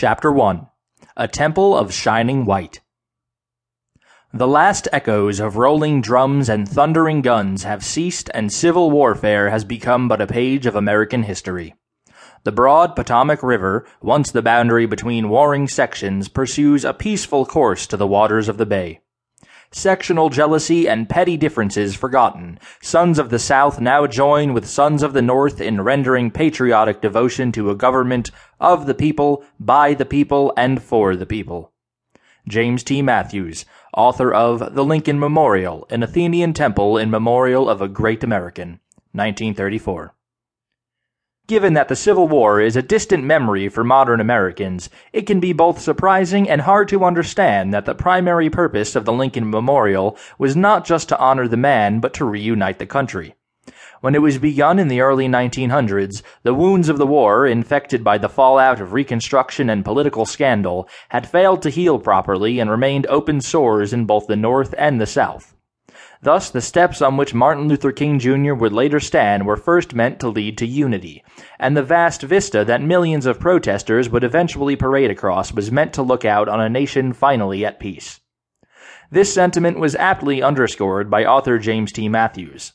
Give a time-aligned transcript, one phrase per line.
[0.00, 0.64] Chapter 1
[1.16, 2.82] A Temple of Shining White.
[4.32, 9.64] The last echoes of rolling drums and thundering guns have ceased, and civil warfare has
[9.64, 11.74] become but a page of American history.
[12.44, 17.96] The broad Potomac River, once the boundary between warring sections, pursues a peaceful course to
[17.96, 19.00] the waters of the bay.
[19.70, 25.12] Sectional jealousy and petty differences forgotten, sons of the South now join with sons of
[25.12, 30.54] the North in rendering patriotic devotion to a government of the people, by the people,
[30.56, 31.72] and for the people.
[32.48, 33.02] James T.
[33.02, 38.80] Matthews, author of The Lincoln Memorial, an Athenian temple in memorial of a great American,
[39.12, 40.14] 1934.
[41.48, 45.54] Given that the Civil War is a distant memory for modern Americans, it can be
[45.54, 50.54] both surprising and hard to understand that the primary purpose of the Lincoln Memorial was
[50.54, 53.34] not just to honor the man, but to reunite the country.
[54.02, 58.18] When it was begun in the early 1900s, the wounds of the war, infected by
[58.18, 63.40] the fallout of Reconstruction and political scandal, had failed to heal properly and remained open
[63.40, 65.54] sores in both the North and the South.
[66.20, 68.54] Thus, the steps on which Martin Luther King Jr.
[68.54, 71.22] would later stand were first meant to lead to unity,
[71.60, 76.02] and the vast vista that millions of protesters would eventually parade across was meant to
[76.02, 78.20] look out on a nation finally at peace.
[79.10, 82.08] This sentiment was aptly underscored by author James T.
[82.08, 82.72] Matthews.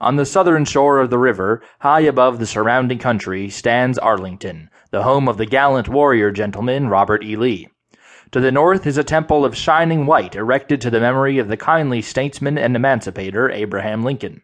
[0.00, 5.02] On the southern shore of the river, high above the surrounding country, stands Arlington, the
[5.02, 7.36] home of the gallant warrior gentleman Robert E.
[7.36, 7.68] Lee.
[8.36, 11.56] To the north is a temple of shining white erected to the memory of the
[11.56, 14.42] kindly statesman and emancipator Abraham Lincoln.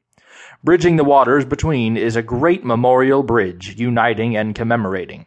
[0.64, 5.26] Bridging the waters between is a great memorial bridge, uniting and commemorating.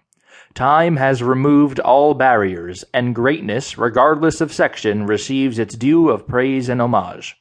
[0.55, 6.67] Time has removed all barriers, and greatness, regardless of section, receives its due of praise
[6.67, 7.37] and homage.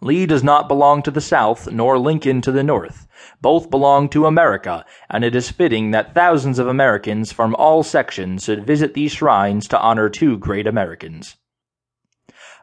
[0.00, 3.08] Lee does not belong to the South, nor Lincoln to the North.
[3.40, 8.44] Both belong to America, and it is fitting that thousands of Americans from all sections
[8.44, 11.36] should visit these shrines to honor two great Americans.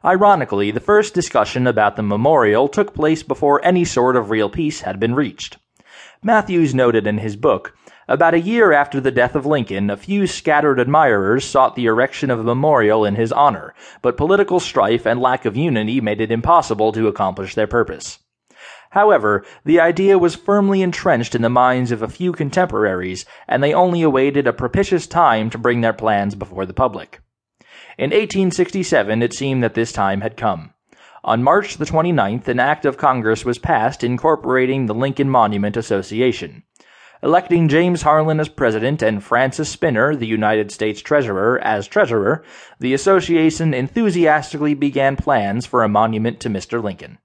[0.06, 4.81] Ironically, the first discussion about the memorial took place before any sort of real peace
[4.81, 5.57] had been reached.
[6.22, 7.75] Matthews noted in his book
[8.08, 12.30] about a year after the death of Lincoln, a few scattered admirers sought the erection
[12.30, 16.31] of a memorial in his honor, but political strife and lack of unity made it
[16.31, 18.19] impossible to accomplish their purpose.
[18.92, 23.74] However, the idea was firmly entrenched in the minds of a few contemporaries, and they
[23.74, 27.22] only awaited a propitious time to bring their plans before the public.
[27.97, 30.74] In 1867, it seemed that this time had come.
[31.24, 36.63] On March the 29th, an act of Congress was passed incorporating the Lincoln Monument Association
[37.23, 42.44] electing James Harlan as president and Francis Spinner, the United States Treasurer, as treasurer,
[42.79, 46.83] the association enthusiastically began plans for a monument to Mr.
[46.83, 47.17] Lincoln.